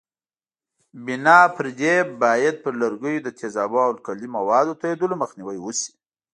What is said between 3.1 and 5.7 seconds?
د تیزابونو او القلي موادو توېدلو مخنیوی